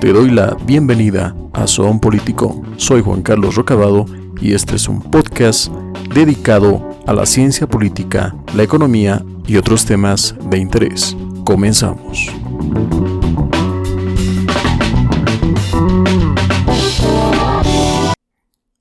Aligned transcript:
Te 0.00 0.12
doy 0.12 0.30
la 0.30 0.54
bienvenida 0.66 1.34
a 1.54 1.66
Son 1.66 1.98
Político. 2.00 2.62
Soy 2.76 3.00
Juan 3.00 3.22
Carlos 3.22 3.54
Rocabado 3.54 4.04
y 4.42 4.52
este 4.52 4.76
es 4.76 4.88
un 4.88 5.00
podcast 5.00 5.72
dedicado 6.14 6.86
a 7.06 7.14
la 7.14 7.24
ciencia 7.24 7.66
política, 7.66 8.36
la 8.54 8.62
economía 8.62 9.24
y 9.46 9.56
otros 9.56 9.86
temas 9.86 10.36
de 10.50 10.58
interés. 10.58 11.16
Comenzamos. 11.46 12.26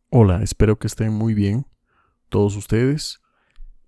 Hola, 0.10 0.42
espero 0.44 0.78
que 0.78 0.88
estén 0.88 1.14
muy 1.14 1.34
bien 1.34 1.66
todos 2.28 2.58
ustedes. 2.58 3.22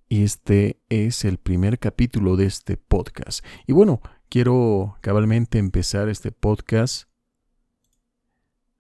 Y 0.07 0.23
este 0.23 0.80
es 0.88 1.25
el 1.25 1.38
primer 1.38 1.78
capítulo 1.78 2.38
de 2.38 2.46
este 2.46 2.78
podcast. 2.78 3.44
Y 3.66 3.73
bueno, 3.73 4.00
quiero 4.30 4.98
cabalmente 5.02 5.57
empezar 5.57 6.07
este 6.07 6.31
podcast 6.31 7.09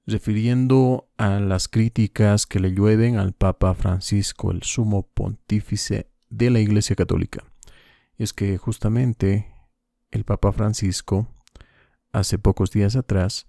refiriendo 0.07 1.09
a 1.17 1.39
las 1.41 1.67
críticas 1.67 2.45
que 2.45 2.61
le 2.61 2.71
llueven 2.71 3.17
al 3.17 3.33
Papa 3.33 3.73
Francisco, 3.73 4.51
el 4.51 4.63
sumo 4.63 5.03
pontífice 5.03 6.09
de 6.29 6.49
la 6.49 6.59
Iglesia 6.59 6.95
Católica. 6.95 7.43
Y 8.17 8.23
es 8.23 8.31
que 8.31 8.57
justamente 8.57 9.53
el 10.11 10.23
Papa 10.23 10.53
Francisco, 10.53 11.27
hace 12.13 12.39
pocos 12.39 12.71
días 12.71 12.95
atrás, 12.95 13.47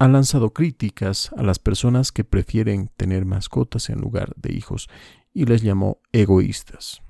ha 0.00 0.08
lanzado 0.08 0.52
críticas 0.52 1.30
a 1.36 1.44
las 1.44 1.60
personas 1.60 2.10
que 2.10 2.24
prefieren 2.24 2.90
tener 2.96 3.24
mascotas 3.24 3.88
en 3.88 4.00
lugar 4.00 4.34
de 4.34 4.52
hijos 4.52 4.88
y 5.32 5.44
les 5.44 5.62
llamó 5.62 6.00
egoístas. 6.10 7.02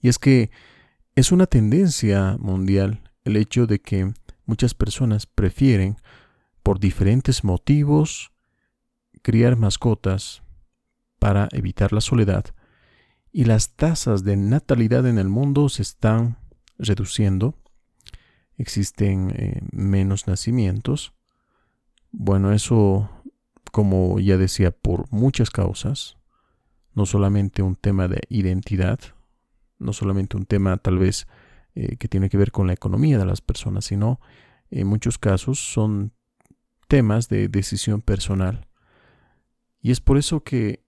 Y 0.00 0.08
es 0.08 0.18
que 0.18 0.50
es 1.14 1.30
una 1.30 1.46
tendencia 1.46 2.36
mundial 2.38 3.02
el 3.24 3.36
hecho 3.36 3.66
de 3.66 3.80
que 3.80 4.14
muchas 4.46 4.72
personas 4.72 5.26
prefieren 5.26 5.98
por 6.68 6.80
diferentes 6.80 7.44
motivos 7.44 8.30
criar 9.22 9.56
mascotas 9.56 10.42
para 11.18 11.48
evitar 11.52 11.94
la 11.94 12.02
soledad 12.02 12.44
y 13.32 13.46
las 13.46 13.74
tasas 13.74 14.22
de 14.22 14.36
natalidad 14.36 15.06
en 15.06 15.16
el 15.16 15.30
mundo 15.30 15.70
se 15.70 15.80
están 15.80 16.36
reduciendo. 16.76 17.54
Existen 18.58 19.30
eh, 19.34 19.62
menos 19.72 20.26
nacimientos. 20.26 21.14
Bueno, 22.10 22.52
eso, 22.52 23.08
como 23.72 24.20
ya 24.20 24.36
decía, 24.36 24.70
por 24.70 25.10
muchas 25.10 25.48
causas. 25.48 26.18
No 26.92 27.06
solamente 27.06 27.62
un 27.62 27.76
tema 27.76 28.08
de 28.08 28.20
identidad, 28.28 29.00
no 29.78 29.94
solamente 29.94 30.36
un 30.36 30.44
tema 30.44 30.76
tal 30.76 30.98
vez 30.98 31.28
eh, 31.74 31.96
que 31.96 32.08
tiene 32.08 32.28
que 32.28 32.36
ver 32.36 32.52
con 32.52 32.66
la 32.66 32.74
economía 32.74 33.16
de 33.16 33.24
las 33.24 33.40
personas, 33.40 33.86
sino 33.86 34.20
en 34.70 34.86
muchos 34.86 35.16
casos 35.16 35.60
son 35.60 36.12
temas 36.88 37.28
de 37.28 37.48
decisión 37.48 38.00
personal. 38.00 38.66
Y 39.80 39.92
es 39.92 40.00
por 40.00 40.18
eso 40.18 40.42
que 40.42 40.84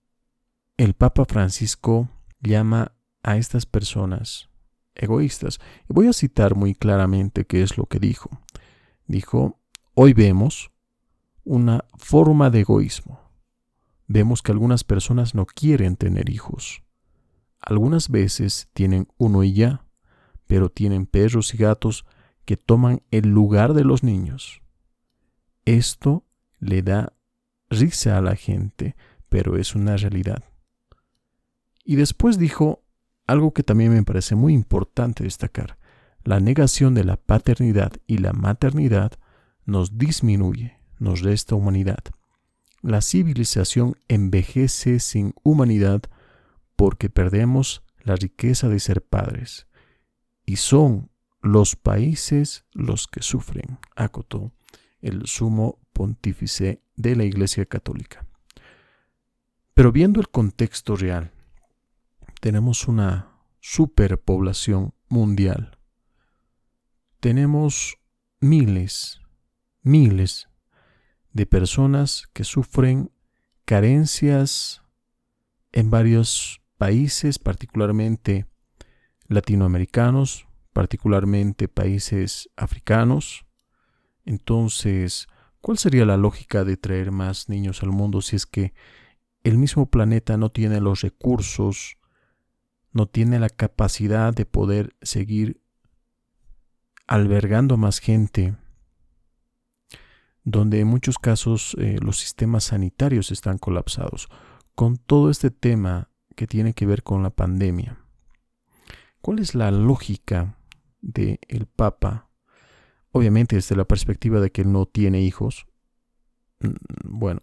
el 0.77 0.95
Papa 0.95 1.25
Francisco 1.27 2.09
llama 2.41 2.93
a 3.23 3.37
estas 3.37 3.67
personas 3.67 4.49
egoístas. 4.95 5.61
Y 5.89 5.93
voy 5.93 6.09
a 6.09 6.13
citar 6.13 6.55
muy 6.55 6.75
claramente 6.75 7.45
qué 7.45 7.63
es 7.63 7.77
lo 7.77 7.87
que 7.87 7.99
dijo. 7.99 8.31
Dijo, 9.07 9.61
hoy 9.95 10.13
vemos 10.15 10.73
una 11.45 11.85
forma 11.99 12.51
de 12.51 12.61
egoísmo. 12.61 13.21
Vemos 14.07 14.43
que 14.43 14.53
algunas 14.53 14.85
personas 14.85 15.35
no 15.35 15.47
quieren 15.47 15.97
tener 15.97 16.31
hijos. 16.31 16.83
Algunas 17.61 18.09
veces 18.09 18.69
tienen 18.73 19.07
uno 19.19 19.45
y 19.45 19.53
ya, 19.53 19.85
pero 20.47 20.71
tienen 20.71 21.07
perros 21.07 21.55
y 21.55 21.59
gatos 21.59 22.07
que 22.45 22.57
toman 22.57 23.03
el 23.11 23.29
lugar 23.29 23.75
de 23.75 23.85
los 23.85 24.03
niños. 24.03 24.63
Esto 25.65 26.25
le 26.59 26.83
da 26.83 27.13
risa 27.69 28.19
a 28.19 28.21
la 28.21 28.37
gente, 28.37 28.97
pero 29.29 29.57
es 29.57 29.75
una 29.75 29.97
realidad. 29.97 30.45
Y 31.85 31.97
después 31.97 32.39
dijo 32.39 32.85
algo 33.27 33.53
que 33.53 33.63
también 33.63 33.93
me 33.93 34.03
parece 34.03 34.35
muy 34.35 34.55
importante 34.55 35.25
destacar. 35.25 35.79
La 36.25 36.41
negación 36.41 36.95
de 36.95 37.05
la 37.05 37.17
paternidad 37.17 37.93
y 38.07 38.19
la 38.19 38.33
maternidad 38.33 39.13
nos 39.65 39.97
disminuye, 39.97 40.79
nos 40.99 41.21
resta 41.21 41.55
humanidad. 41.55 42.01
La 42.83 43.01
civilización 43.01 43.97
envejece 44.09 45.01
sin 45.01 45.35
humanidad 45.43 46.03
porque 46.77 47.09
perdemos 47.09 47.83
la 48.03 48.17
riqueza 48.17 48.69
de 48.69 48.81
ser 48.81 49.03
padres. 49.03 49.67
Y 50.45 50.57
son 50.57 51.11
los 51.43 51.77
países 51.77 52.65
los 52.73 53.07
que 53.07 53.23
sufren, 53.23 53.79
acotó 53.97 54.53
el 55.01 55.27
sumo 55.27 55.79
pontífice 55.93 56.83
de 56.97 57.17
la 57.17 57.25
Iglesia 57.25 57.67
Católica. 57.67 58.27
Pero 59.75 59.93
viendo 59.93 60.21
el 60.21 60.29
contexto 60.29 60.97
real, 60.97 61.33
tenemos 62.41 62.89
una 62.89 63.33
superpoblación 63.61 64.95
mundial. 65.09 65.79
Tenemos 67.21 67.99
miles, 68.41 69.21
miles 69.83 70.49
de 71.33 71.47
personas 71.47 72.29
que 72.33 72.45
sufren 72.45 73.13
carencias 73.65 74.83
en 75.73 75.91
varios 75.91 76.61
países, 76.79 77.39
particularmente 77.39 78.47
latinoamericanos, 79.29 80.49
particularmente 80.73 81.69
países 81.69 82.51
africanos, 82.57 83.47
entonces, 84.31 85.27
¿cuál 85.61 85.77
sería 85.77 86.05
la 86.05 86.17
lógica 86.17 86.63
de 86.63 86.77
traer 86.77 87.11
más 87.11 87.49
niños 87.49 87.83
al 87.83 87.91
mundo 87.91 88.23
si 88.23 88.37
es 88.37 88.47
que 88.47 88.75
el 89.43 89.59
mismo 89.59 89.91
planeta 89.91 90.37
no 90.37 90.51
tiene 90.51 90.81
los 90.81 91.01
recursos, 91.01 91.97
no 92.93 93.07
tiene 93.07 93.41
la 93.41 93.49
capacidad 93.49 94.33
de 94.33 94.47
poder 94.47 94.95
seguir 95.03 95.61
albergando 97.09 97.77
más 97.77 97.99
gente, 97.99 98.55
donde 100.45 100.79
en 100.79 100.87
muchos 100.87 101.19
casos 101.19 101.75
eh, 101.81 101.99
los 102.01 102.21
sistemas 102.21 102.63
sanitarios 102.63 103.33
están 103.33 103.59
colapsados, 103.59 104.29
con 104.77 104.97
todo 104.97 105.29
este 105.29 105.51
tema 105.51 106.09
que 106.37 106.47
tiene 106.47 106.73
que 106.73 106.87
ver 106.87 107.03
con 107.03 107.25
la 107.25 107.31
pandemia. 107.31 107.99
¿Cuál 109.23 109.41
es 109.41 109.57
la 109.57 109.73
lógica 109.73 110.57
del 111.01 111.41
el 111.49 111.67
Papa 111.67 112.30
Obviamente 113.13 113.57
desde 113.57 113.77
la 113.77 113.85
perspectiva 113.85 114.41
de 114.41 114.51
que 114.51 114.65
no 114.65 114.87
tiene 114.87 115.21
hijos, 115.21 115.67
mm, 116.61 116.69
bueno, 117.05 117.43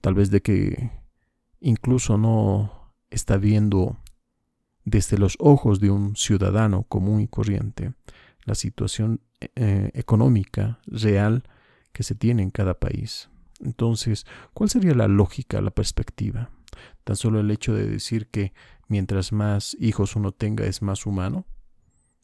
tal 0.00 0.14
vez 0.14 0.30
de 0.30 0.42
que 0.42 0.90
incluso 1.60 2.18
no 2.18 2.94
está 3.10 3.36
viendo 3.36 3.98
desde 4.84 5.18
los 5.18 5.36
ojos 5.38 5.80
de 5.80 5.90
un 5.90 6.16
ciudadano 6.16 6.82
común 6.84 7.20
y 7.20 7.28
corriente 7.28 7.94
la 8.44 8.54
situación 8.54 9.20
eh, 9.40 9.90
económica 9.94 10.78
real 10.86 11.44
que 11.92 12.02
se 12.02 12.14
tiene 12.14 12.42
en 12.42 12.50
cada 12.50 12.78
país. 12.78 13.30
Entonces, 13.60 14.26
¿cuál 14.52 14.68
sería 14.68 14.94
la 14.94 15.08
lógica, 15.08 15.60
la 15.60 15.70
perspectiva? 15.70 16.50
Tan 17.04 17.16
solo 17.16 17.40
el 17.40 17.50
hecho 17.50 17.72
de 17.74 17.86
decir 17.86 18.28
que 18.28 18.52
mientras 18.88 19.32
más 19.32 19.76
hijos 19.80 20.16
uno 20.16 20.32
tenga 20.32 20.66
es 20.66 20.82
más 20.82 21.06
humano, 21.06 21.46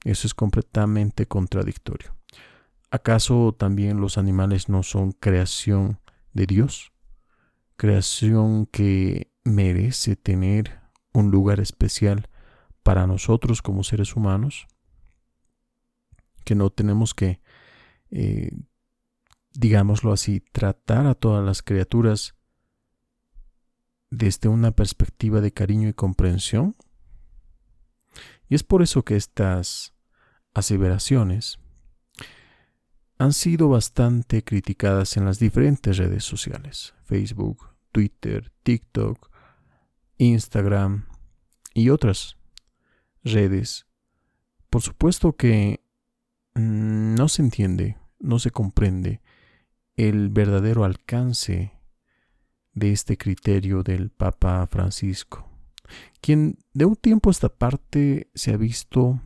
eso 0.05 0.27
es 0.27 0.35
completamente 0.35 1.27
contradictorio. 1.27 2.15
¿Acaso 2.91 3.55
también 3.57 4.01
los 4.01 4.19
animales 4.19 4.69
no 4.69 4.83
son 4.83 5.13
creación 5.13 6.01
de 6.33 6.47
Dios? 6.47 6.93
Creación 7.77 8.67
que 8.67 9.33
merece 9.45 10.17
tener 10.17 10.81
un 11.13 11.31
lugar 11.31 11.61
especial 11.61 12.29
para 12.83 13.07
nosotros 13.07 13.63
como 13.63 13.85
seres 13.85 14.17
humanos, 14.17 14.67
que 16.45 16.57
no 16.57 16.71
tenemos 16.71 17.15
que, 17.15 17.41
eh, 18.11 18.51
digámoslo 19.53 20.13
así, 20.13 20.41
tratar 20.41 21.07
a 21.07 21.15
todas 21.15 21.45
las 21.45 21.63
criaturas 21.63 22.35
desde 24.11 24.49
una 24.49 24.73
perspectiva 24.73 25.41
de 25.41 25.53
cariño 25.53 25.89
y 25.89 25.95
comprensión. 25.95 26.75
Y 28.49 28.57
es 28.57 28.65
por 28.65 28.83
eso 28.83 29.05
que 29.05 29.15
estas 29.15 29.95
aseveraciones 30.55 31.60
han 33.21 33.35
sido 33.35 33.69
bastante 33.69 34.43
criticadas 34.43 35.19
en 35.19 35.27
las 35.27 35.39
diferentes 35.39 35.99
redes 35.99 36.25
sociales, 36.25 36.95
Facebook, 37.05 37.69
Twitter, 37.93 38.51
TikTok, 38.63 39.31
Instagram 40.17 41.05
y 41.75 41.91
otras 41.91 42.39
redes. 43.23 43.87
Por 44.71 44.81
supuesto 44.81 45.37
que 45.37 45.85
mm, 46.55 47.15
no 47.15 47.29
se 47.29 47.43
entiende, 47.43 47.99
no 48.21 48.39
se 48.39 48.53
comprende 48.53 49.21
el 49.97 50.31
verdadero 50.31 50.85
alcance 50.85 51.75
de 52.73 52.93
este 52.93 53.19
criterio 53.19 53.83
del 53.83 54.09
Papa 54.09 54.67
Francisco, 54.67 55.47
quien 56.23 56.57
de 56.73 56.87
un 56.87 56.97
tiempo 56.97 57.29
a 57.29 57.33
esta 57.33 57.51
parte 57.51 58.31
se 58.35 58.55
ha 58.55 58.57
visto 58.57 59.21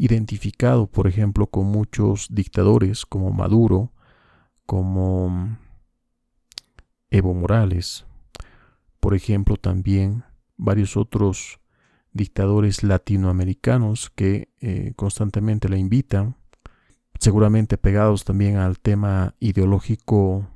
identificado, 0.00 0.86
por 0.86 1.06
ejemplo, 1.06 1.46
con 1.46 1.66
muchos 1.66 2.28
dictadores 2.30 3.04
como 3.04 3.32
Maduro, 3.32 3.92
como 4.64 5.58
Evo 7.10 7.34
Morales, 7.34 8.06
por 8.98 9.14
ejemplo, 9.14 9.56
también 9.56 10.24
varios 10.56 10.96
otros 10.96 11.60
dictadores 12.14 12.82
latinoamericanos 12.82 14.08
que 14.08 14.48
eh, 14.62 14.94
constantemente 14.96 15.68
la 15.68 15.76
invitan, 15.76 16.34
seguramente 17.18 17.76
pegados 17.76 18.24
también 18.24 18.56
al 18.56 18.80
tema 18.80 19.34
ideológico 19.38 20.48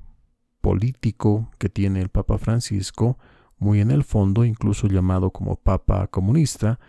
político 0.63 1.51
que 1.59 1.69
tiene 1.69 2.01
el 2.01 2.09
Papa 2.09 2.39
Francisco, 2.39 3.19
muy 3.59 3.83
en 3.83 3.91
el 3.91 4.05
fondo, 4.05 4.47
incluso 4.47 4.89
llamado 4.89 5.33
como 5.33 5.57
Papa 5.57 6.07
comunista, 6.07 6.81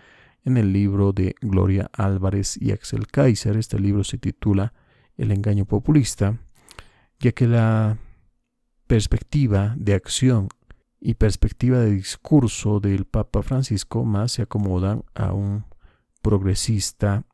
en 0.45 0.57
el 0.57 0.71
libro 0.71 1.11
de 1.11 1.35
Gloria 1.41 1.89
Álvarez 1.91 2.57
y 2.61 2.71
Axel 2.71 3.07
Kaiser. 3.07 3.57
Este 3.57 3.79
libro 3.79 4.03
se 4.03 4.17
titula 4.17 4.73
El 5.17 5.31
engaño 5.31 5.65
populista, 5.65 6.39
ya 7.19 7.31
que 7.31 7.47
la 7.47 7.97
perspectiva 8.87 9.75
de 9.77 9.95
acción 9.95 10.47
y 10.99 11.15
perspectiva 11.15 11.79
de 11.79 11.91
discurso 11.91 12.79
del 12.79 13.05
Papa 13.05 13.41
Francisco 13.41 14.05
más 14.05 14.33
se 14.33 14.43
acomodan 14.43 15.03
a 15.15 15.33
un 15.33 15.65
progresista, 16.21 17.25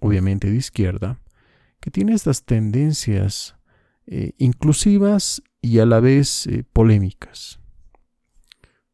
obviamente 0.00 0.50
de 0.50 0.56
izquierda, 0.56 1.20
que 1.80 1.90
tiene 1.90 2.14
estas 2.14 2.44
tendencias 2.44 3.56
eh, 4.06 4.32
inclusivas 4.38 5.42
y 5.60 5.80
a 5.80 5.86
la 5.86 6.00
vez 6.00 6.46
eh, 6.46 6.64
polémicas. 6.72 7.60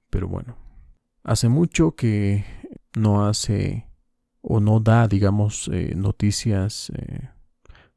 Pero 0.08 0.28
bueno, 0.28 0.56
hace 1.22 1.48
mucho 1.48 1.92
que 1.92 2.44
no 2.96 3.26
hace 3.26 3.86
o 4.42 4.60
no 4.60 4.80
da, 4.80 5.06
digamos, 5.06 5.68
eh, 5.72 5.94
noticias 5.96 6.92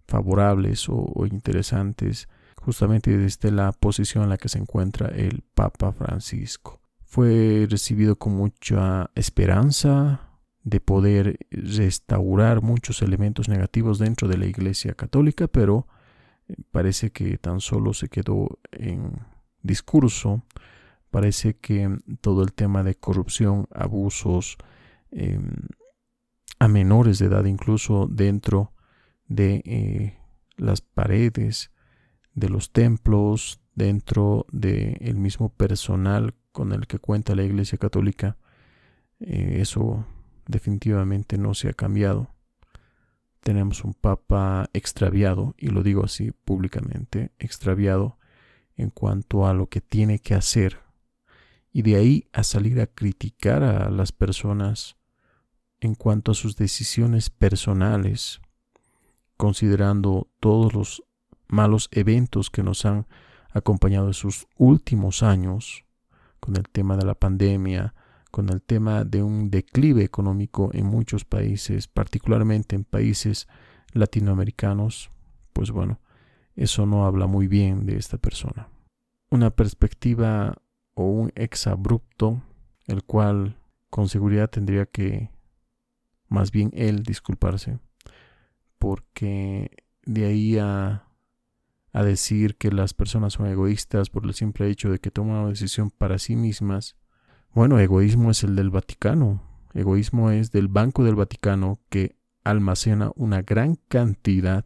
favorables 0.06 0.88
o 0.90 1.25
interesantes 1.25 2.28
justamente 2.63 3.18
desde 3.18 3.51
la 3.51 3.72
posición 3.74 4.24
en 4.24 4.30
la 4.30 4.38
que 4.38 4.50
se 4.50 4.57
encuentra 4.57 5.07
el 5.10 5.44
Papa 5.54 5.92
Francisco. 5.92 6.81
Fue 7.04 7.68
recibido 7.69 8.18
con 8.18 8.34
mucha 8.34 9.12
esperanza 9.16 10.22
de 10.63 10.80
poder 10.80 11.38
restaurar 11.51 12.62
muchos 12.62 13.01
elementos 13.01 13.50
negativos 13.50 14.00
dentro 14.00 14.28
de 14.28 14.38
la 14.38 14.45
Iglesia 14.45 14.94
Católica, 14.94 15.48
pero 15.48 15.88
eh, 16.48 16.56
parece 16.72 17.12
que 17.12 17.38
tan 17.38 17.60
solo 17.60 17.94
se 17.94 18.07
quedó 18.07 18.60
en 18.72 19.19
discurso, 19.62 20.44
parece 21.12 21.57
que 21.57 21.98
todo 22.22 22.44
el 22.44 22.54
tema 22.54 22.81
de 22.84 22.95
corrupción, 22.95 23.68
abusos 23.72 24.57
em, 25.13 25.51
a 26.60 26.68
menores 26.68 27.19
de 27.19 27.25
edad, 27.25 27.45
incluso 27.45 28.07
dentro 28.07 28.74
de 29.27 29.62
eh, 29.65 30.18
las 30.57 30.81
paredes 30.81 31.71
de 32.33 32.50
los 32.50 32.71
templos, 32.71 33.60
dentro 33.75 34.45
del 34.51 35.15
mismo 35.15 35.50
personal 35.50 36.36
con 36.51 36.71
el 36.71 36.88
que 36.88 37.00
cuenta 37.00 37.36
la 37.36 37.44
Iglesia 37.44 37.77
Católica, 37.77 38.38
eh, 39.19 39.57
eso 39.60 40.06
definitivamente 40.48 41.38
no 41.38 41.54
se 41.54 41.69
ha 41.69 41.74
cambiado. 41.74 42.30
Tenemos 43.42 43.83
un 43.83 43.94
papa 43.94 44.69
extraviado, 44.74 45.56
y 45.57 45.68
lo 45.68 45.83
digo 45.83 46.06
así 46.06 46.31
públicamente, 46.31 47.31
extraviado 47.39 48.18
en 48.75 48.89
cuanto 48.89 49.48
a 49.48 49.54
lo 49.54 49.68
que 49.68 49.81
tiene 49.81 50.19
que 50.19 50.33
hacer. 50.33 50.80
Y 51.71 51.81
de 51.81 51.95
ahí 51.95 52.30
a 52.31 52.44
salir 52.44 52.80
a 52.80 52.88
criticar 52.88 53.63
a 53.63 53.89
las 53.89 54.12
personas 54.12 54.95
en 55.83 55.95
cuanto 55.95 56.31
a 56.31 56.35
sus 56.35 56.56
decisiones 56.56 57.30
personales, 57.30 58.39
considerando 59.35 60.30
todos 60.39 60.74
los 60.74 61.03
malos 61.47 61.89
eventos 61.91 62.50
que 62.50 62.63
nos 62.63 62.85
han 62.85 63.06
acompañado 63.51 64.07
en 64.07 64.13
sus 64.13 64.47
últimos 64.57 65.24
años, 65.24 65.83
con 66.39 66.56
el 66.56 66.63
tema 66.69 66.95
de 66.95 67.06
la 67.06 67.15
pandemia, 67.15 67.94
con 68.31 68.50
el 68.50 68.62
tema 68.62 69.03
de 69.03 69.24
un 69.24 69.51
declive 69.51 70.03
económico 70.03 70.69
en 70.74 70.85
muchos 70.85 71.25
países, 71.25 71.88
particularmente 71.88 72.75
en 72.75 72.85
países 72.85 73.47
latinoamericanos, 73.91 75.09
pues 75.51 75.71
bueno, 75.71 76.00
eso 76.56 76.85
no 76.85 77.06
habla 77.06 77.27
muy 77.27 77.47
bien 77.47 77.85
de 77.85 77.97
esta 77.97 78.18
persona. 78.18 78.69
Una 79.30 79.50
perspectiva 79.50 80.56
o 80.94 81.06
un 81.07 81.31
exabrupto, 81.35 82.41
el 82.88 83.03
cual 83.03 83.57
con 83.89 84.07
seguridad 84.07 84.50
tendría 84.50 84.85
que 84.85 85.32
más 86.33 86.51
bien 86.51 86.71
él 86.74 87.03
disculparse, 87.03 87.80
porque 88.77 89.71
de 90.06 90.25
ahí 90.25 90.57
a 90.57 91.07
a 91.94 92.03
decir 92.03 92.56
que 92.57 92.71
las 92.71 92.94
personas 92.94 93.33
son 93.33 93.45
egoístas 93.45 94.09
por 94.09 94.25
el 94.25 94.33
simple 94.33 94.68
hecho 94.68 94.89
de 94.89 95.00
que 95.00 95.12
toman 95.12 95.38
una 95.38 95.50
decisión 95.50 95.91
para 95.91 96.18
sí 96.18 96.35
mismas. 96.35 96.95
Bueno, 97.53 97.80
egoísmo 97.80 98.31
es 98.31 98.44
el 98.44 98.56
del 98.56 98.71
Vaticano. 98.71 99.44
Egoísmo 99.75 100.31
es 100.31 100.51
del 100.51 100.68
Banco 100.68 101.03
del 101.03 101.15
Vaticano 101.15 101.80
que 101.89 102.15
almacena 102.44 103.12
una 103.15 103.44
gran 103.44 103.75
cantidad 103.88 104.65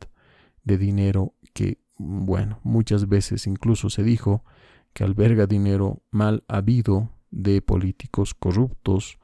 de 0.64 0.78
dinero 0.78 1.34
que, 1.54 1.80
bueno, 1.98 2.60
muchas 2.64 3.10
veces 3.10 3.46
incluso 3.46 3.90
se 3.90 4.04
dijo 4.04 4.46
que 4.94 5.04
alberga 5.04 5.48
dinero 5.48 6.02
mal 6.12 6.46
habido 6.48 7.12
de 7.30 7.62
políticos 7.62 8.34
corruptos 8.34 9.20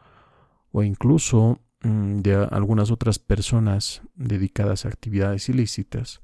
o 0.72 0.84
incluso 0.84 1.62
de 1.84 2.36
algunas 2.52 2.92
otras 2.92 3.20
personas 3.20 4.02
dedicadas 4.16 4.86
a 4.86 4.88
actividades 4.88 5.50
ilícitas 5.50 6.22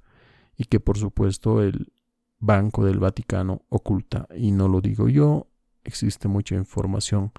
y 0.57 0.65
que 0.65 0.79
por 0.79 0.97
supuesto 0.97 1.61
el 1.61 1.91
Banco 2.39 2.85
del 2.85 2.99
Vaticano 2.99 3.63
oculta. 3.67 4.27
Y 4.35 4.51
no 4.51 4.69
lo 4.69 4.79
digo 4.79 5.09
yo, 5.09 5.47
existe 5.83 6.27
mucha 6.27 6.55
información 6.55 7.31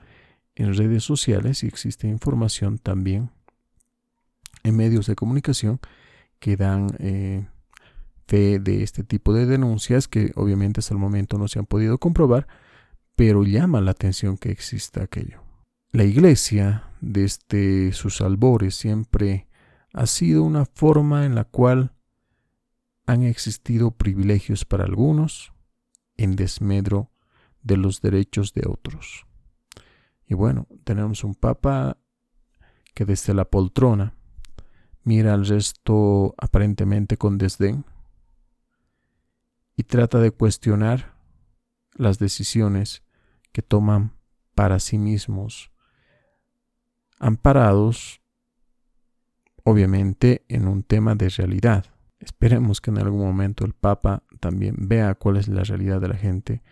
en 0.55 0.75
redes 0.75 1.05
sociales 1.05 1.65
y 1.65 1.67
existe 1.67 2.07
información 2.09 2.79
también 2.79 3.31
en 4.63 4.77
medios 4.77 5.07
de 5.07 5.17
comunicación 5.17 5.81
que 6.39 6.57
dan 6.57 6.89
eh, 6.99 7.47
fe 8.27 8.59
de 8.59 8.83
este 8.83 9.03
tipo 9.03 9.33
de 9.33 9.47
denuncias 9.47 10.09
que 10.09 10.33
obviamente 10.37 10.81
hasta 10.81 10.93
el 10.93 11.01
momento 11.01 11.39
no 11.39 11.49
se 11.49 11.59
han 11.59 11.67
podido 11.67 11.99
comprobar, 11.99 12.47
pero 13.17 13.45
llama 13.45 13.81
la 13.81 13.93
atención 13.93 14.37
que 14.37 14.51
exista 14.51 15.03
aquello. 15.03 15.43
La 15.93 16.05
iglesia, 16.05 16.90
desde 17.01 17.93
sus 17.93 18.21
albores, 18.21 18.75
siempre 18.75 19.49
ha 19.93 20.07
sido 20.07 20.43
una 20.43 20.67
forma 20.67 21.25
en 21.25 21.35
la 21.35 21.45
cual 21.45 21.95
han 23.07 23.23
existido 23.23 23.91
privilegios 23.91 24.65
para 24.65 24.85
algunos 24.85 25.53
en 26.17 26.37
desmedro 26.37 27.11
de 27.63 27.77
los 27.77 28.01
derechos 28.01 28.53
de 28.55 28.63
otros. 28.69 29.27
Y 30.27 30.35
bueno, 30.35 30.69
tenemos 30.85 31.25
un 31.25 31.35
papa 31.35 31.99
que 32.95 33.05
desde 33.05 33.35
la 33.35 33.47
poltrona 33.47 34.15
mira 35.03 35.35
al 35.35 35.47
resto 35.47 36.35
aparentemente 36.39 37.17
con 37.17 37.39
desdén 37.39 37.85
y 39.77 39.85
trata 39.85 40.21
de 40.21 40.31
cuestionar 40.31 41.17
las 41.95 42.19
decisiones 42.19 43.03
que 43.53 43.63
toman 43.63 44.15
para 44.55 44.79
sí 44.79 44.99
mismos, 44.99 45.70
amparados 47.21 48.21
obviamente 49.63 50.45
en 50.49 50.67
un 50.67 50.83
tema 50.83 51.15
de 51.15 51.29
realidad. 51.29 51.87
Esperemos 52.19 52.81
que 52.81 52.91
en 52.91 52.99
algún 52.99 53.21
momento 53.21 53.65
el 53.65 53.75
Papa 53.75 54.25
también 54.41 54.75
vea 54.79 55.15
cuál 55.15 55.37
es 55.37 55.49
la 55.49 55.63
realidad 55.63 56.01
de 56.01 56.09
la 56.09 56.17
gente 56.17 56.63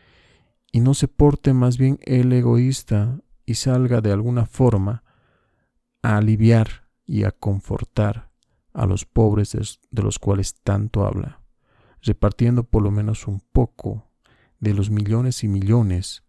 y 0.72 0.80
no 0.80 0.94
se 0.94 1.08
porte 1.08 1.52
más 1.52 1.78
bien 1.78 1.98
el 2.02 2.32
egoísta 2.32 3.20
y 3.46 3.54
salga 3.54 4.00
de 4.00 4.12
alguna 4.12 4.46
forma 4.46 5.04
a 6.02 6.16
aliviar 6.16 6.88
y 7.06 7.24
a 7.24 7.30
confortar 7.30 8.30
a 8.74 8.86
los 8.86 9.06
pobres 9.06 9.56
de 9.90 10.02
los 10.02 10.18
cuales 10.18 10.54
tanto 10.62 11.06
habla, 11.06 11.40
repartiendo 12.02 12.64
por 12.64 12.82
lo 12.82 12.90
menos 12.90 13.26
un 13.26 13.40
poco 13.40 14.10
de 14.60 14.74
los 14.74 14.90
millones 14.90 15.42
y 15.44 15.48
millones 15.48 16.24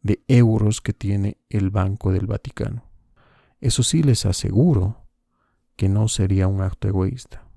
de 0.00 0.22
euros 0.28 0.80
que 0.80 0.92
tiene 0.92 1.38
el 1.50 1.70
Banco 1.70 2.12
del 2.12 2.26
Vaticano. 2.26 2.93
Eso 3.64 3.82
sí 3.82 4.02
les 4.02 4.26
aseguro 4.26 5.06
que 5.74 5.88
no 5.88 6.06
sería 6.08 6.48
un 6.48 6.60
acto 6.60 6.86
egoísta. 6.86 7.48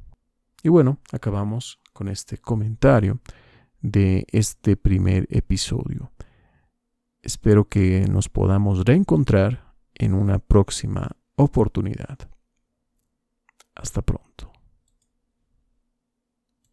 Y 0.63 0.69
bueno, 0.69 0.99
acabamos 1.11 1.81
con 1.91 2.07
este 2.07 2.37
comentario 2.37 3.19
de 3.81 4.25
este 4.31 4.77
primer 4.77 5.27
episodio. 5.29 6.13
Espero 7.21 7.67
que 7.67 8.07
nos 8.09 8.29
podamos 8.29 8.85
reencontrar 8.85 9.73
en 9.95 10.13
una 10.13 10.39
próxima 10.39 11.11
oportunidad. 11.35 12.17
Hasta 13.75 14.01
pronto. 14.01 14.53